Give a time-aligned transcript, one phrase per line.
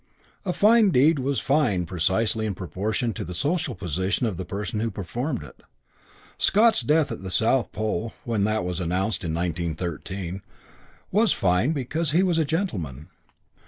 [0.45, 4.79] A fine deed was fine precisely in proportion to the social position of the person
[4.79, 5.61] who performed it.
[6.39, 10.41] Scott's death at the South Pole, when that was announced in 1913,
[11.11, 13.09] was fine because he was a gentleman.